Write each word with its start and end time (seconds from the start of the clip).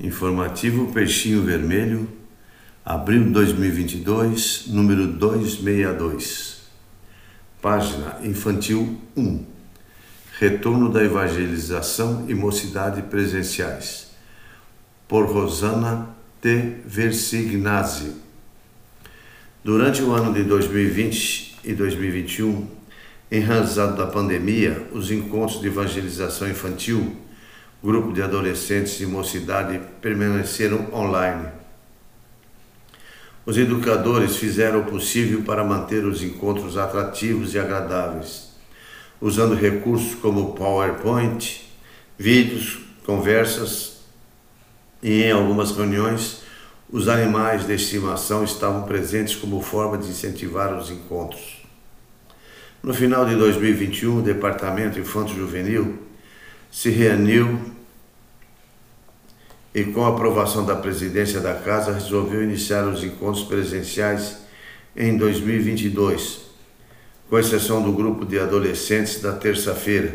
Informativo 0.00 0.92
Peixinho 0.92 1.42
Vermelho, 1.42 2.08
abril 2.84 3.24
de 3.24 3.30
2022, 3.30 4.66
número 4.68 5.08
262. 5.08 6.58
Página 7.60 8.20
Infantil 8.22 8.96
1. 9.16 9.44
Retorno 10.38 10.88
da 10.88 11.02
Evangelização 11.02 12.26
e 12.28 12.34
Mocidade 12.34 13.02
Presenciais. 13.02 14.12
Por 15.08 15.26
Rosana 15.26 16.10
T. 16.40 16.76
Versignazzi. 16.86 18.12
Durante 19.64 20.00
o 20.00 20.12
ano 20.12 20.32
de 20.32 20.44
2020 20.44 21.58
e 21.64 21.74
2021, 21.74 22.68
em 23.32 23.40
razão 23.40 23.96
da 23.96 24.06
pandemia, 24.06 24.86
os 24.92 25.10
encontros 25.10 25.60
de 25.60 25.66
evangelização 25.66 26.48
infantil, 26.48 27.16
grupo 27.82 28.12
de 28.12 28.22
adolescentes 28.22 29.00
e 29.00 29.06
mocidade 29.06 29.80
permaneceram 30.00 30.88
online. 30.92 31.48
Os 33.46 33.56
educadores 33.56 34.36
fizeram 34.36 34.80
o 34.80 34.84
possível 34.84 35.42
para 35.42 35.64
manter 35.64 36.04
os 36.04 36.22
encontros 36.22 36.76
atrativos 36.76 37.54
e 37.54 37.58
agradáveis, 37.58 38.50
usando 39.20 39.54
recursos 39.54 40.14
como 40.16 40.52
PowerPoint, 40.52 41.66
vídeos, 42.18 42.78
conversas 43.06 44.00
e, 45.02 45.22
em 45.22 45.32
algumas 45.32 45.70
reuniões, 45.70 46.42
os 46.90 47.08
animais 47.08 47.66
de 47.66 47.74
estimação 47.74 48.44
estavam 48.44 48.82
presentes 48.82 49.36
como 49.36 49.62
forma 49.62 49.96
de 49.96 50.08
incentivar 50.08 50.76
os 50.76 50.90
encontros. 50.90 51.58
No 52.82 52.92
final 52.92 53.24
de 53.24 53.34
2021, 53.34 54.18
o 54.18 54.22
Departamento 54.22 54.98
Infanto 54.98 55.32
Juvenil 55.34 55.98
se 56.70 56.90
reuniu 56.90 57.58
e, 59.74 59.84
com 59.84 60.04
a 60.04 60.08
aprovação 60.08 60.64
da 60.64 60.74
presidência 60.74 61.40
da 61.40 61.54
Casa, 61.54 61.92
resolveu 61.92 62.42
iniciar 62.42 62.86
os 62.86 63.04
encontros 63.04 63.44
presenciais 63.44 64.38
em 64.96 65.16
2022, 65.16 66.40
com 67.28 67.38
exceção 67.38 67.82
do 67.82 67.92
grupo 67.92 68.24
de 68.24 68.38
adolescentes 68.38 69.20
da 69.20 69.32
terça-feira, 69.32 70.14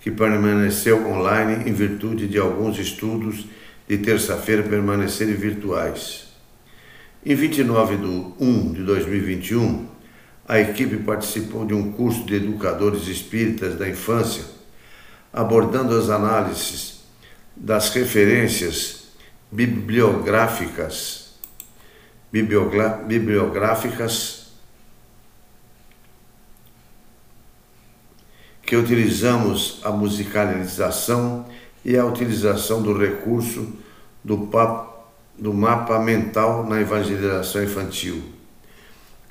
que 0.00 0.10
permaneceu 0.10 1.06
online 1.06 1.68
em 1.68 1.72
virtude 1.72 2.28
de 2.28 2.38
alguns 2.38 2.78
estudos 2.78 3.46
de 3.88 3.98
terça-feira 3.98 4.62
permanecerem 4.62 5.34
virtuais. 5.34 6.26
Em 7.24 7.34
29 7.34 7.96
de 7.96 8.06
1 8.40 8.72
de 8.72 8.82
2021, 8.84 9.86
a 10.48 10.60
equipe 10.60 10.98
participou 10.98 11.66
de 11.66 11.74
um 11.74 11.90
curso 11.90 12.24
de 12.24 12.36
educadores 12.36 13.08
espíritas 13.08 13.76
da 13.76 13.88
infância, 13.88 14.44
abordando 15.32 15.96
as 15.96 16.08
análises 16.08 16.95
das 17.56 17.90
referências 17.90 19.06
bibliográficas, 19.50 21.34
bibliográficas 22.30 24.46
que 28.62 28.76
utilizamos 28.76 29.80
a 29.84 29.90
musicalização 29.90 31.46
e 31.84 31.96
a 31.96 32.04
utilização 32.04 32.82
do 32.82 32.98
recurso 32.98 33.72
do, 34.22 34.50
do 35.38 35.54
mapa 35.54 35.98
mental 36.00 36.66
na 36.66 36.80
evangelização 36.80 37.62
infantil. 37.62 38.22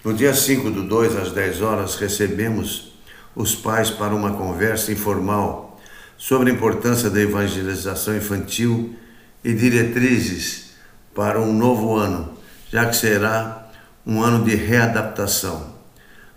No 0.03 0.13
dia 0.13 0.33
5 0.33 0.71
do 0.71 0.83
2, 0.83 1.15
às 1.17 1.31
10 1.31 1.61
horas, 1.61 1.95
recebemos 1.95 2.95
os 3.35 3.53
pais 3.53 3.89
para 3.89 4.15
uma 4.15 4.33
conversa 4.33 4.91
informal 4.91 5.74
sobre 6.17 6.49
a 6.49 6.53
importância 6.53 7.09
da 7.09 7.19
evangelização 7.19 8.15
infantil 8.15 8.95
e 9.43 9.53
diretrizes 9.53 10.71
para 11.13 11.39
um 11.39 11.53
novo 11.53 11.95
ano, 11.95 12.37
já 12.71 12.85
que 12.85 12.95
será 12.95 13.69
um 14.05 14.21
ano 14.21 14.43
de 14.43 14.55
readaptação. 14.55 15.73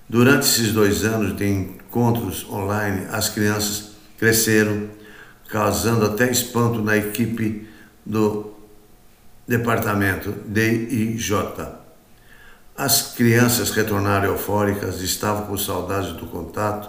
Durante 0.08 0.46
esses 0.46 0.72
dois 0.72 1.04
anos 1.04 1.36
de 1.36 1.46
encontros 1.46 2.46
online, 2.48 3.06
as 3.10 3.28
crianças 3.28 3.90
cresceram, 4.18 4.88
causando 5.48 6.04
até 6.04 6.30
espanto 6.30 6.82
na 6.82 6.96
equipe 6.96 7.68
do 8.04 8.54
departamento 9.46 10.34
DIJ. 10.46 11.32
As 12.76 13.14
crianças 13.14 13.70
retornaram 13.70 14.28
eufóricas, 14.28 15.00
estavam 15.00 15.46
com 15.46 15.58
saudade 15.58 16.12
do 16.14 16.26
contato, 16.26 16.88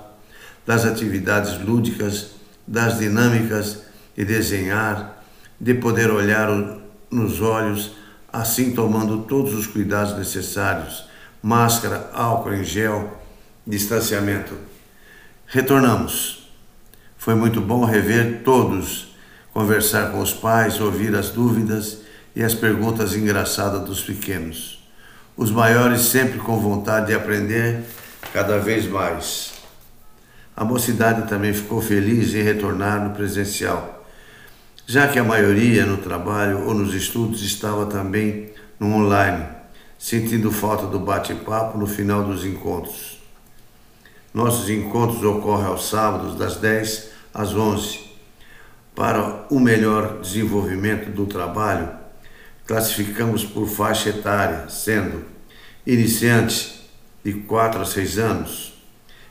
das 0.66 0.86
atividades 0.86 1.60
lúdicas, 1.60 2.39
das 2.70 3.00
dinâmicas 3.00 3.84
de 4.16 4.24
desenhar, 4.24 5.24
de 5.60 5.74
poder 5.74 6.12
olhar 6.12 6.50
nos 7.10 7.42
olhos, 7.42 7.92
assim 8.32 8.72
tomando 8.72 9.24
todos 9.24 9.54
os 9.54 9.66
cuidados 9.66 10.18
necessários 10.18 11.08
máscara, 11.42 12.10
álcool 12.14 12.54
em 12.54 12.66
gel, 12.66 13.18
distanciamento. 13.66 14.58
Retornamos. 15.48 16.50
Foi 17.18 17.34
muito 17.34 17.62
bom 17.62 17.86
rever 17.86 18.42
todos, 18.44 19.16
conversar 19.54 20.12
com 20.12 20.20
os 20.20 20.34
pais, 20.34 20.82
ouvir 20.82 21.16
as 21.16 21.30
dúvidas 21.30 22.00
e 22.36 22.44
as 22.44 22.54
perguntas 22.54 23.16
engraçadas 23.16 23.82
dos 23.86 24.02
pequenos 24.02 24.80
os 25.40 25.52
maiores 25.52 26.02
sempre 26.02 26.38
com 26.38 26.60
vontade 26.60 27.08
de 27.08 27.14
aprender 27.14 27.86
cada 28.34 28.60
vez 28.60 28.86
mais. 28.86 29.54
A 30.60 30.66
mocidade 30.66 31.30
também 31.30 31.54
ficou 31.54 31.82
feliz 31.82 32.36
em 32.36 32.42
retornar 32.42 33.02
no 33.02 33.16
presencial, 33.16 34.06
já 34.86 35.08
que 35.08 35.18
a 35.18 35.24
maioria 35.24 35.86
no 35.86 35.96
trabalho 35.96 36.68
ou 36.68 36.74
nos 36.74 36.94
estudos 36.94 37.42
estava 37.42 37.86
também 37.86 38.52
no 38.78 38.94
online, 38.94 39.46
sentindo 39.98 40.52
falta 40.52 40.86
do 40.86 41.00
bate-papo 41.00 41.78
no 41.78 41.88
final 41.88 42.26
dos 42.26 42.44
encontros. 42.44 43.22
Nossos 44.34 44.70
encontros 44.70 45.24
ocorrem 45.24 45.68
aos 45.68 45.88
sábados, 45.88 46.36
das 46.36 46.58
10 46.58 47.10
às 47.34 47.56
11. 47.56 48.10
Para 48.94 49.46
o 49.50 49.62
melhor 49.62 50.20
desenvolvimento 50.20 51.10
do 51.10 51.26
trabalho, 51.26 51.90
classificamos 52.68 53.46
por 53.46 53.66
faixa 53.66 54.10
etária, 54.10 54.68
sendo 54.68 55.24
iniciante 55.88 56.86
de 57.24 57.32
4 57.32 57.82
a 57.82 57.86
6 57.86 58.18
anos, 58.18 58.79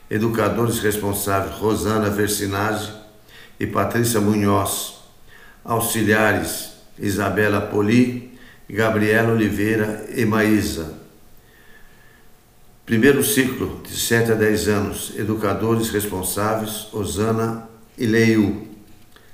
educadores 0.09 0.79
responsáveis 0.79 1.55
Rosana 1.55 2.09
Versinage 2.09 2.91
e 3.59 3.67
Patrícia 3.67 4.19
Munhoz, 4.19 4.95
auxiliares 5.63 6.73
Isabela 6.97 7.61
Poli, 7.61 8.37
Gabriela 8.69 9.33
Oliveira 9.33 10.05
e 10.15 10.25
Maísa. 10.25 10.97
Primeiro 12.85 13.23
ciclo, 13.23 13.81
de 13.83 13.95
7 13.95 14.31
a 14.31 14.35
10 14.35 14.67
anos, 14.67 15.13
educadores 15.15 15.89
responsáveis 15.89 16.87
Osana 16.91 17.69
e 17.97 18.05
Leiu. 18.05 18.67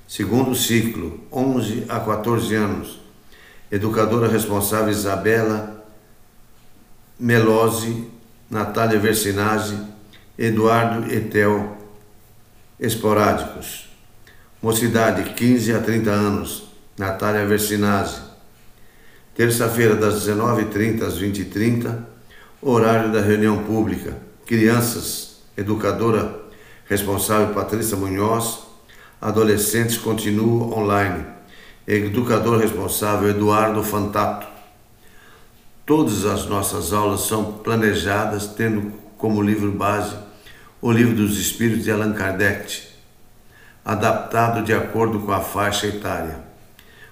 Segundo 0.06 0.54
ciclo, 0.54 1.20
11 1.32 1.86
a 1.88 1.98
14 1.98 2.54
anos, 2.54 3.00
educadora 3.70 4.28
responsável 4.28 4.90
Isabela 4.90 5.84
Melose, 7.18 8.08
Natália 8.50 9.00
Versinage, 9.00 9.76
Eduardo 10.38 11.12
Etel, 11.12 11.76
esporádicos. 12.78 13.88
Mocidade, 14.60 15.34
15 15.34 15.72
a 15.72 15.80
30 15.80 16.10
anos, 16.10 16.64
Natália 16.98 17.46
Versinage. 17.46 18.20
Terça-feira, 19.34 19.94
das 19.94 20.26
19h30 20.26 21.02
às 21.02 21.18
20h30, 21.18 21.98
horário 22.60 23.12
da 23.12 23.20
reunião 23.20 23.64
pública. 23.64 24.16
Crianças, 24.46 25.42
educadora 25.56 26.40
responsável 26.86 27.54
Patrícia 27.54 27.96
Munhoz. 27.96 28.60
Adolescentes 29.20 29.98
continuam 29.98 30.72
online 30.78 31.36
educador 31.86 32.58
responsável 32.58 33.30
Eduardo 33.30 33.82
Fantato. 33.82 34.46
Todas 35.84 36.24
as 36.24 36.46
nossas 36.46 36.92
aulas 36.92 37.20
são 37.20 37.52
planejadas 37.58 38.48
tendo 38.48 38.92
como 39.16 39.40
livro 39.40 39.70
base 39.70 40.16
o 40.80 40.92
Livro 40.92 41.14
dos 41.14 41.38
Espíritos 41.38 41.84
de 41.84 41.90
Allan 41.90 42.12
Kardec, 42.12 42.82
adaptado 43.84 44.62
de 44.62 44.74
acordo 44.74 45.20
com 45.20 45.32
a 45.32 45.40
faixa 45.40 45.86
etária. 45.86 46.38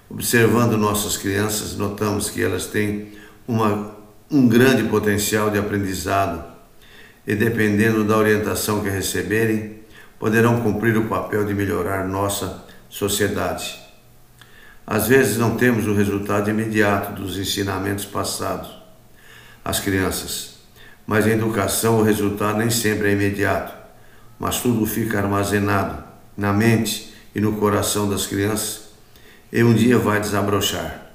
Observando 0.09 0.77
nossas 0.77 1.17
crianças, 1.17 1.75
notamos 1.75 2.29
que 2.29 2.43
elas 2.43 2.67
têm 2.67 3.13
uma, 3.47 3.95
um 4.29 4.47
grande 4.47 4.83
potencial 4.83 5.49
de 5.49 5.57
aprendizado 5.57 6.43
e, 7.25 7.33
dependendo 7.33 8.03
da 8.03 8.15
orientação 8.15 8.83
que 8.83 8.89
receberem, 8.89 9.79
poderão 10.19 10.61
cumprir 10.61 10.95
o 10.97 11.07
papel 11.07 11.43
de 11.45 11.53
melhorar 11.53 12.07
nossa 12.07 12.63
sociedade. 12.87 13.79
Às 14.85 15.07
vezes 15.07 15.37
não 15.37 15.57
temos 15.57 15.87
o 15.87 15.95
resultado 15.95 16.49
imediato 16.51 17.19
dos 17.19 17.37
ensinamentos 17.37 18.05
passados 18.05 18.69
às 19.63 19.79
crianças, 19.79 20.54
mas 21.05 21.27
em 21.27 21.31
educação 21.31 21.99
o 21.99 22.03
resultado 22.03 22.57
nem 22.57 22.69
sempre 22.69 23.09
é 23.09 23.13
imediato, 23.13 23.73
mas 24.39 24.59
tudo 24.59 24.85
fica 24.85 25.19
armazenado 25.19 26.03
na 26.37 26.51
mente 26.51 27.13
e 27.33 27.39
no 27.39 27.53
coração 27.53 28.09
das 28.09 28.25
crianças 28.25 28.85
e 29.51 29.63
um 29.63 29.73
dia 29.73 29.97
vai 29.97 30.19
desabrochar. 30.19 31.11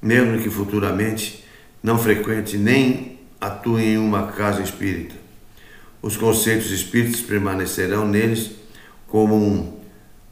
Mesmo 0.00 0.42
que 0.42 0.50
futuramente 0.50 1.44
não 1.82 1.98
frequente 1.98 2.56
nem 2.56 3.20
atue 3.40 3.82
em 3.82 3.98
uma 3.98 4.28
casa 4.28 4.62
espírita. 4.62 5.14
Os 6.00 6.16
conceitos 6.16 6.70
espíritas 6.70 7.20
permanecerão 7.20 8.06
neles 8.08 8.50
como 9.06 9.36
um, 9.36 9.78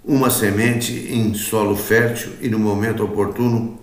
uma 0.04 0.30
semente 0.30 0.92
em 0.92 1.34
solo 1.34 1.76
fértil 1.76 2.32
e 2.40 2.48
no 2.48 2.58
momento 2.58 3.04
oportuno 3.04 3.78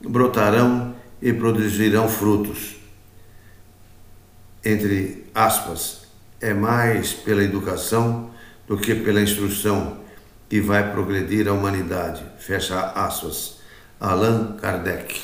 brotarão 0.00 0.94
e 1.20 1.32
produzirão 1.32 2.08
frutos. 2.08 2.81
Entre 4.64 5.26
aspas, 5.34 6.02
é 6.40 6.54
mais 6.54 7.12
pela 7.12 7.42
educação 7.42 8.30
do 8.66 8.76
que 8.76 8.94
pela 8.94 9.20
instrução 9.20 9.98
que 10.48 10.60
vai 10.60 10.92
progredir 10.92 11.48
a 11.48 11.52
humanidade. 11.52 12.22
Fecha 12.38 12.92
aspas. 12.92 13.60
Allan 13.98 14.56
Kardec. 14.60 15.20